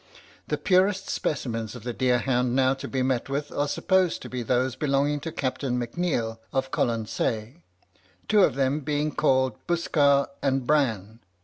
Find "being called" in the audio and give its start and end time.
8.79-9.57